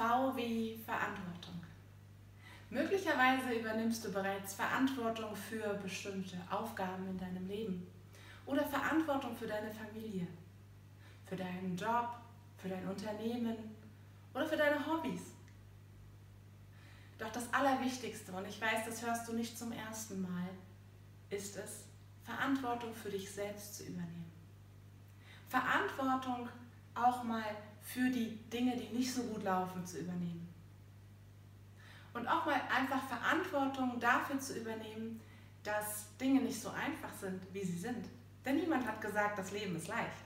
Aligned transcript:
V 0.00 0.34
wie 0.34 0.78
Verantwortung. 0.78 1.60
Möglicherweise 2.70 3.52
übernimmst 3.52 4.02
du 4.02 4.10
bereits 4.10 4.54
Verantwortung 4.54 5.36
für 5.36 5.74
bestimmte 5.74 6.38
Aufgaben 6.48 7.06
in 7.06 7.18
deinem 7.18 7.46
Leben 7.46 7.86
oder 8.46 8.64
Verantwortung 8.64 9.36
für 9.36 9.46
deine 9.46 9.70
Familie, 9.70 10.26
für 11.26 11.36
deinen 11.36 11.76
Job, 11.76 12.16
für 12.56 12.70
dein 12.70 12.88
Unternehmen 12.88 13.54
oder 14.32 14.46
für 14.46 14.56
deine 14.56 14.86
Hobbys. 14.86 15.34
Doch 17.18 17.30
das 17.30 17.52
Allerwichtigste, 17.52 18.32
und 18.32 18.48
ich 18.48 18.58
weiß, 18.58 18.86
das 18.86 19.04
hörst 19.04 19.28
du 19.28 19.34
nicht 19.34 19.58
zum 19.58 19.70
ersten 19.72 20.22
Mal, 20.22 20.48
ist 21.28 21.58
es, 21.58 21.84
Verantwortung 22.24 22.94
für 22.94 23.10
dich 23.10 23.30
selbst 23.30 23.76
zu 23.76 23.82
übernehmen. 23.82 24.32
Verantwortung 25.46 26.48
auch 27.04 27.22
mal 27.24 27.44
für 27.82 28.10
die 28.10 28.36
Dinge, 28.50 28.76
die 28.76 28.94
nicht 28.96 29.12
so 29.12 29.22
gut 29.24 29.42
laufen, 29.42 29.84
zu 29.84 29.98
übernehmen. 29.98 30.48
Und 32.12 32.26
auch 32.26 32.44
mal 32.44 32.60
einfach 32.74 33.02
Verantwortung 33.08 33.98
dafür 34.00 34.38
zu 34.38 34.58
übernehmen, 34.58 35.20
dass 35.62 36.16
Dinge 36.16 36.40
nicht 36.40 36.60
so 36.60 36.70
einfach 36.70 37.12
sind, 37.20 37.42
wie 37.52 37.64
sie 37.64 37.78
sind. 37.78 38.06
Denn 38.44 38.56
niemand 38.56 38.86
hat 38.86 39.00
gesagt, 39.00 39.38
das 39.38 39.52
Leben 39.52 39.76
ist 39.76 39.88
leicht. 39.88 40.24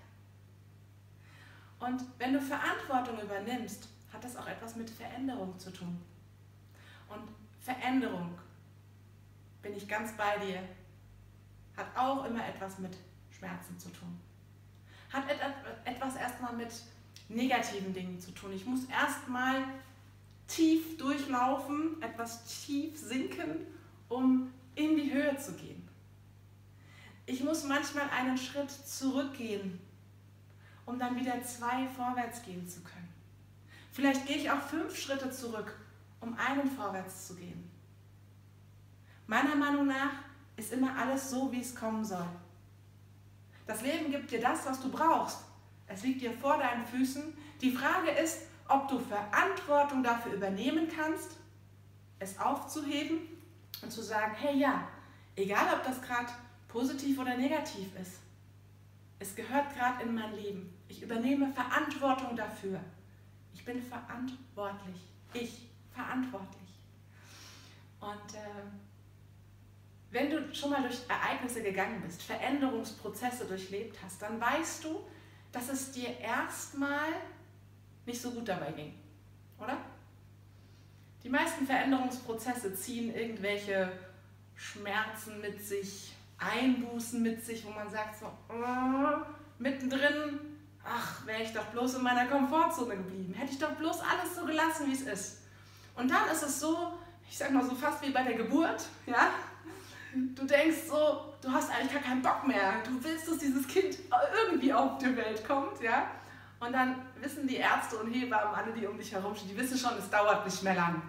Und 1.81 2.03
wenn 2.19 2.33
du 2.33 2.41
Verantwortung 2.41 3.21
übernimmst, 3.21 3.89
hat 4.13 4.25
das 4.25 4.37
auch 4.37 4.47
etwas 4.47 4.77
mit 4.77 4.89
Veränderung 4.89 5.59
zu 5.59 5.73
tun. 5.73 6.01
Und 7.09 7.29
Veränderung, 7.61 8.39
bin 9.61 9.75
ich 9.75 9.89
ganz 9.89 10.17
bei 10.17 10.39
dir, 10.39 10.61
hat 11.77 11.87
auch 11.97 12.25
immer 12.25 12.47
etwas 12.47 12.79
mit 12.79 12.97
Schmerzen 13.31 13.79
zu 13.79 13.89
tun. 13.91 14.21
Hat 15.13 15.25
etwas 15.85 16.14
mit 16.57 16.73
negativen 17.29 17.93
Dingen 17.93 18.21
zu 18.21 18.31
tun. 18.33 18.53
Ich 18.53 18.67
muss 18.67 18.85
erstmal 18.85 19.65
tief 20.47 20.97
durchlaufen, 20.99 22.01
etwas 22.03 22.45
tief 22.45 22.99
sinken, 22.99 23.67
um 24.09 24.53
in 24.75 24.97
die 24.97 25.13
Höhe 25.13 25.37
zu 25.37 25.53
gehen. 25.53 25.89
Ich 27.27 27.43
muss 27.43 27.65
manchmal 27.65 28.09
einen 28.11 28.37
Schritt 28.37 28.71
zurückgehen, 28.71 29.81
um 30.85 30.99
dann 30.99 31.17
wieder 31.17 31.43
zwei 31.43 31.89
vorwärts 31.89 32.43
gehen 32.43 32.69
zu 32.69 32.81
können. 32.81 33.09
Vielleicht 33.93 34.27
gehe 34.27 34.37
ich 34.37 34.51
auch 34.51 34.61
fünf 34.61 34.99
Schritte 34.99 35.31
zurück, 35.31 35.75
um 36.21 36.37
einen 36.37 36.71
vorwärts 36.71 37.29
zu 37.29 37.37
gehen. 37.37 37.71
Meiner 39.27 39.57
Meinung 39.57 39.87
nach 39.87 40.13
ist 40.57 40.73
immer 40.73 40.97
alles 40.99 41.31
so, 41.31 41.51
wie 41.51 41.61
es 41.61 41.75
kommen 41.75 42.05
soll. 42.05 42.29
Das 43.67 43.81
Leben 43.81 44.11
gibt 44.11 44.31
dir 44.31 44.41
das, 44.41 44.67
was 44.67 44.81
du 44.81 44.91
brauchst. 44.91 45.39
Es 45.87 46.03
liegt 46.03 46.23
dir 46.23 46.33
vor 46.33 46.59
deinen 46.59 46.85
Füßen. 46.87 47.37
Die 47.61 47.71
Frage 47.71 48.11
ist, 48.11 48.43
ob 48.69 48.89
du 48.89 48.99
Verantwortung 48.99 50.03
dafür 50.03 50.33
übernehmen 50.33 50.89
kannst, 50.89 51.37
es 52.19 52.39
aufzuheben 52.39 53.19
und 53.83 53.91
zu 53.91 54.03
sagen, 54.03 54.35
hey 54.35 54.59
ja, 54.59 54.89
egal 55.37 55.67
ob 55.75 55.85
das 55.85 56.01
gerade 56.01 56.29
positiv 56.69 57.19
oder 57.19 57.37
negativ 57.37 57.89
ist, 58.01 58.21
es 59.19 59.35
gehört 59.35 59.75
gerade 59.75 60.05
in 60.05 60.15
mein 60.15 60.35
Leben. 60.35 60.75
Ich 60.89 61.03
übernehme 61.03 61.53
Verantwortung 61.53 62.37
dafür. 62.37 62.81
Ich 63.53 63.65
bin 63.65 63.83
verantwortlich. 63.83 64.97
Ich 65.33 65.69
verantwortlich. 65.93 66.61
Und 68.01 68.35
äh, 68.35 68.65
wenn 70.11 70.31
du 70.31 70.55
schon 70.55 70.71
mal 70.71 70.83
durch 70.83 70.99
Ereignisse 71.09 71.63
gegangen 71.63 72.03
bist, 72.05 72.23
Veränderungsprozesse 72.23 73.47
durchlebt 73.47 73.97
hast, 74.05 74.21
dann 74.23 74.41
weißt 74.41 74.85
du, 74.85 75.01
dass 75.55 75.69
es 75.69 75.93
dir 75.93 76.19
erstmal 76.19 77.13
nicht 78.05 78.21
so 78.21 78.33
gut 78.33 78.49
dabei 78.49 78.73
ging, 78.73 78.93
oder? 79.59 79.77
Die 81.23 81.29
meisten 81.29 81.65
Veränderungsprozesse 81.65 82.75
ziehen 82.75 83.15
irgendwelche 83.15 83.91
Schmerzen 84.57 85.41
mit 85.41 85.65
sich, 85.65 86.13
Einbußen 86.39 87.23
mit 87.23 87.45
sich, 87.45 87.65
wo 87.65 87.71
man 87.71 87.89
sagt 87.89 88.19
so, 88.19 88.27
oh, 88.49 89.25
mittendrin, 89.59 90.41
ach, 90.85 91.25
wäre 91.25 91.43
ich 91.43 91.53
doch 91.53 91.67
bloß 91.67 91.95
in 91.95 92.03
meiner 92.03 92.27
Komfortzone 92.27 92.97
geblieben, 92.97 93.33
hätte 93.35 93.53
ich 93.53 93.59
doch 93.59 93.73
bloß 93.77 94.01
alles 94.01 94.35
so 94.35 94.45
gelassen, 94.45 94.89
wie 94.89 94.93
es 94.93 95.03
ist. 95.03 95.39
Und 95.95 96.11
dann 96.11 96.29
ist 96.31 96.43
es 96.43 96.61
so, 96.61 96.99
ich 97.31 97.39
sag 97.39 97.53
mal 97.53 97.65
so 97.65 97.77
fast 97.77 98.03
wie 98.03 98.11
bei 98.11 98.25
der 98.25 98.35
Geburt, 98.35 98.85
ja, 99.07 99.31
du 100.15 100.47
denkst 100.47 100.89
so, 100.89 101.35
du 101.41 101.51
hast 101.51 101.71
eigentlich 101.71 101.93
gar 101.93 102.03
keinen 102.03 102.23
Bock 102.23 102.47
mehr. 102.47 102.83
Du 102.85 103.03
willst, 103.03 103.29
dass 103.29 103.39
dieses 103.39 103.67
Kind 103.67 103.99
irgendwie 104.45 104.73
auf 104.73 104.99
die 104.99 105.17
Welt 105.17 105.47
kommt, 105.47 105.81
ja. 105.81 106.11
Und 106.61 106.73
dann 106.73 107.03
wissen 107.21 107.47
die 107.47 107.57
Ärzte 107.57 107.97
und 107.99 108.13
Hebammen, 108.13 108.55
alle, 108.55 108.73
die 108.73 108.87
um 108.87 108.97
dich 108.97 109.13
herum 109.13 109.35
stehen, 109.35 109.49
die 109.49 109.57
wissen 109.57 109.77
schon, 109.77 109.99
es 109.99 110.09
dauert 110.09 110.45
nicht 110.45 110.63
mehr 110.63 110.75
lang. 110.75 111.03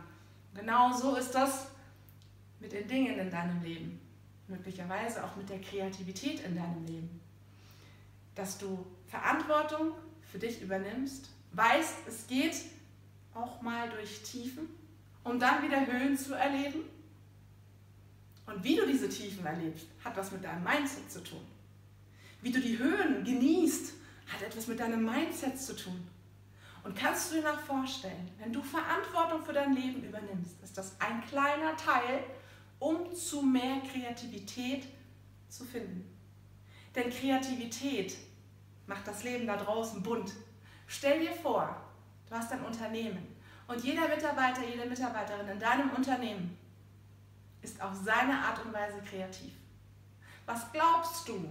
Genau 0.53 0.91
so 0.91 1.15
ist 1.15 1.31
das 1.31 1.67
mit 2.59 2.71
den 2.71 2.87
Dingen 2.87 3.19
in 3.19 3.29
deinem 3.29 3.61
Leben. 3.61 3.99
Möglicherweise 4.47 5.23
auch 5.23 5.35
mit 5.35 5.49
der 5.49 5.61
Kreativität 5.61 6.41
in 6.41 6.55
deinem 6.55 6.85
Leben. 6.85 7.21
Dass 8.33 8.57
du 8.57 8.85
Verantwortung 9.07 9.91
für 10.31 10.39
dich 10.39 10.61
übernimmst, 10.61 11.29
weißt, 11.53 12.07
es 12.07 12.27
geht 12.27 12.55
auch 13.33 13.61
mal 13.61 13.89
durch 13.89 14.23
Tiefen, 14.23 14.67
um 15.23 15.39
dann 15.39 15.63
wieder 15.63 15.85
Höhen 15.85 16.17
zu 16.17 16.33
erleben 16.33 16.81
und 18.45 18.63
wie 18.63 18.75
du 18.75 18.85
diese 18.85 19.09
Tiefen 19.09 19.45
erlebst, 19.45 19.87
hat 20.03 20.15
was 20.15 20.31
mit 20.31 20.43
deinem 20.43 20.63
Mindset 20.63 21.11
zu 21.11 21.23
tun. 21.23 21.45
Wie 22.41 22.51
du 22.51 22.59
die 22.59 22.77
Höhen 22.77 23.23
genießt, 23.23 23.93
hat 24.31 24.41
etwas 24.41 24.67
mit 24.67 24.79
deinem 24.79 25.03
Mindset 25.03 25.59
zu 25.59 25.75
tun. 25.75 26.07
Und 26.83 26.95
kannst 26.95 27.31
du 27.31 27.37
dir 27.37 27.43
noch 27.43 27.59
vorstellen, 27.59 28.29
wenn 28.37 28.53
du 28.53 28.61
Verantwortung 28.61 29.43
für 29.43 29.53
dein 29.53 29.73
Leben 29.73 30.03
übernimmst, 30.03 30.61
ist 30.63 30.77
das 30.77 30.99
ein 31.01 31.25
kleiner 31.25 31.75
Teil, 31.75 32.23
um 32.77 33.13
zu 33.15 33.41
mehr 33.41 33.81
Kreativität 33.91 34.85
zu 35.49 35.65
finden. 35.65 36.07
Denn 36.93 37.09
Kreativität 37.09 38.15
macht 38.85 39.07
das 39.07 39.23
Leben 39.23 39.47
da 39.47 39.57
draußen 39.57 40.03
bunt. 40.03 40.33
Stell 40.85 41.19
dir 41.19 41.31
vor, 41.31 41.75
du 42.29 42.35
hast 42.35 42.51
ein 42.51 42.63
Unternehmen 42.63 43.25
und 43.67 43.83
jeder 43.83 44.07
Mitarbeiter, 44.07 44.61
jede 44.63 44.85
Mitarbeiterin 44.85 45.47
in 45.47 45.59
deinem 45.59 45.89
Unternehmen 45.89 46.55
ist 47.65 47.81
auf 47.81 47.95
seine 47.95 48.37
Art 48.37 48.63
und 48.63 48.71
Weise 48.71 49.01
kreativ. 49.09 49.51
Was 50.45 50.71
glaubst 50.71 51.27
du, 51.27 51.49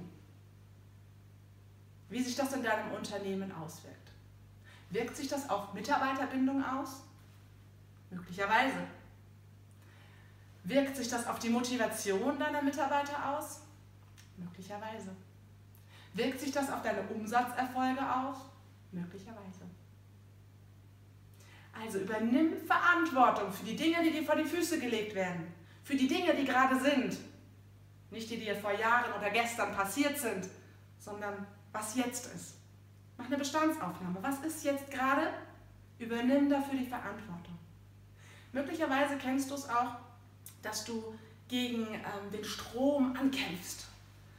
wie 2.08 2.22
sich 2.22 2.36
das 2.36 2.52
in 2.52 2.62
deinem 2.62 2.92
Unternehmen 2.92 3.50
auswirkt? 3.52 4.12
Wirkt 4.90 5.16
sich 5.16 5.26
das 5.26 5.50
auf 5.50 5.74
Mitarbeiterbindung 5.74 6.64
aus? 6.64 7.02
Möglicherweise. 8.10 8.78
Wirkt 10.62 10.96
sich 10.96 11.08
das 11.08 11.26
auf 11.26 11.40
die 11.40 11.50
Motivation 11.50 12.38
deiner 12.38 12.62
Mitarbeiter 12.62 13.36
aus? 13.36 13.62
Möglicherweise. 14.36 15.10
Wirkt 16.12 16.38
sich 16.38 16.52
das 16.52 16.70
auf 16.70 16.82
deine 16.82 17.02
Umsatzerfolge 17.08 18.00
aus? 18.00 18.36
Möglicherweise. 18.92 19.64
Also 21.72 21.98
übernimm 21.98 22.56
Verantwortung 22.68 23.52
für 23.52 23.64
die 23.64 23.74
Dinge, 23.74 24.04
die 24.04 24.12
dir 24.12 24.22
vor 24.22 24.36
die 24.36 24.44
Füße 24.44 24.78
gelegt 24.78 25.16
werden 25.16 25.52
für 25.84 25.94
die 25.94 26.08
Dinge, 26.08 26.34
die 26.34 26.44
gerade 26.44 26.80
sind. 26.80 27.16
Nicht 28.10 28.30
die, 28.30 28.38
die 28.38 28.46
dir 28.46 28.56
vor 28.56 28.72
Jahren 28.72 29.12
oder 29.12 29.30
gestern 29.30 29.74
passiert 29.74 30.18
sind, 30.18 30.48
sondern 30.98 31.46
was 31.72 31.94
jetzt 31.94 32.34
ist. 32.34 32.54
Mach 33.16 33.26
eine 33.26 33.36
Bestandsaufnahme. 33.36 34.18
Was 34.22 34.40
ist 34.40 34.64
jetzt 34.64 34.90
gerade? 34.90 35.28
Übernimm 35.98 36.48
dafür 36.48 36.78
die 36.78 36.86
Verantwortung. 36.86 37.56
Möglicherweise 38.52 39.16
kennst 39.18 39.50
du 39.50 39.54
es 39.54 39.68
auch, 39.68 39.96
dass 40.62 40.84
du 40.84 41.14
gegen 41.48 41.94
ähm, 41.94 42.30
den 42.32 42.44
Strom 42.44 43.14
ankämpfst. 43.16 43.86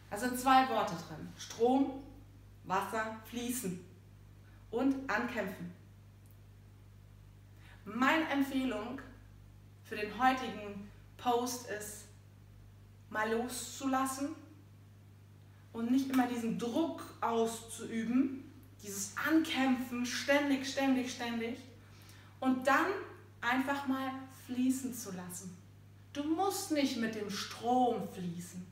Da 0.10 0.18
sind 0.18 0.40
zwei 0.40 0.68
Worte 0.70 0.94
drin. 1.08 1.30
Strom, 1.38 2.04
Wasser, 2.64 3.18
fließen 3.26 3.80
und 4.72 5.10
ankämpfen. 5.10 5.74
Meine 7.86 8.28
Empfehlung 8.30 9.00
für 9.84 9.96
den 9.96 10.18
heutigen 10.20 10.90
Post 11.18 11.68
ist, 11.70 12.06
mal 13.10 13.32
loszulassen 13.32 14.36
und 15.74 15.92
nicht 15.92 16.10
immer 16.10 16.28
diesen 16.28 16.58
Druck 16.58 17.02
auszuüben, 17.22 18.52
dieses 18.82 19.16
Ankämpfen 19.18 20.06
ständig, 20.06 20.70
ständig, 20.70 21.12
ständig 21.12 21.58
und 22.40 22.66
dann 22.68 22.88
einfach 23.42 23.88
mal 23.88 24.12
fließen 24.46 24.94
zu 24.94 25.12
lassen. 25.12 25.56
Du 26.14 26.24
musst 26.24 26.72
nicht 26.72 26.98
mit 26.98 27.16
dem 27.16 27.30
Strom 27.30 28.08
fließen, 28.14 28.66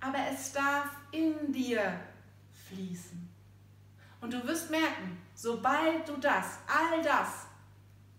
aber 0.00 0.18
es 0.30 0.52
darf 0.52 0.88
in 1.10 1.52
dir 1.52 2.00
fließen. 2.68 3.28
Und 4.20 4.32
du 4.32 4.44
wirst 4.46 4.70
merken, 4.70 5.18
sobald 5.34 6.08
du 6.08 6.16
das, 6.16 6.58
all 6.66 7.02
das, 7.02 7.46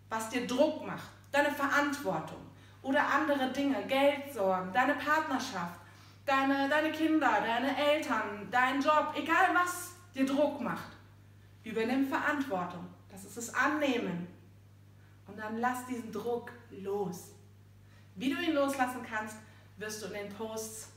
was 0.10 0.30
dir 0.30 0.45
Druck 0.48 0.86
macht, 0.86 1.10
deine 1.31 1.51
Verantwortung, 1.51 2.49
oder 2.81 3.06
andere 3.08 3.52
Dinge, 3.52 3.84
Geldsorgen, 3.88 4.72
deine 4.74 4.96
Partnerschaft, 4.96 5.80
deine, 6.26 6.70
deine 6.70 6.92
Kinder, 6.92 7.42
deine 7.46 7.76
Eltern, 7.78 8.48
dein 8.52 8.81
Job, 8.81 9.14
egal 9.16 9.50
was 9.54 9.94
dir 10.16 10.26
Druck 10.26 10.62
macht. 10.62 10.92
Übernimm 11.64 12.08
Verantwortung. 12.08 12.88
Das 13.12 13.26
ist 13.26 13.38
das 13.38 13.54
Annehmen. 13.54 14.28
Und 15.28 15.38
dann 15.38 15.58
lass 15.58 15.86
diesen 15.86 16.12
Druck 16.12 16.52
los. 16.72 17.31
Wie 18.16 18.34
du 18.34 18.42
ihn 18.42 18.54
loslassen 18.54 19.06
kannst, 19.08 19.38
wirst 19.78 20.02
du 20.02 20.08
in 20.08 20.14
den 20.14 20.30
Posts 20.30 20.92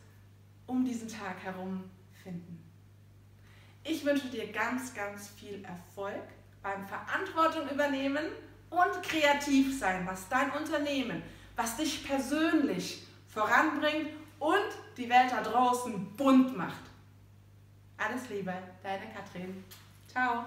um 0.67 0.85
diesen 0.85 1.09
Tag 1.09 1.43
herum 1.43 1.85
finden. 2.23 2.59
Ich 3.85 4.05
wünsche 4.05 4.29
dir 4.29 4.51
ganz, 4.53 4.95
ganz 4.95 5.29
viel 5.31 5.65
Erfolg 5.65 6.23
beim 6.63 6.87
Verantwortung 6.87 7.69
übernehmen 7.69 8.25
und 8.71 9.03
kreativ 9.03 9.79
sein, 9.79 10.07
was 10.07 10.29
dein 10.29 10.51
Unternehmen, 10.53 11.23
was 11.57 11.77
dich 11.77 12.07
persönlich 12.07 13.07
voranbringt 13.29 14.11
und 14.39 14.71
die 14.97 15.09
Welt 15.09 15.31
da 15.31 15.43
draußen 15.43 16.17
bunt 16.17 16.57
macht. 16.57 16.83
Alles 17.97 18.29
Liebe, 18.29 18.53
deine 18.83 19.07
Katrin. 19.13 19.65
Ciao. 20.09 20.45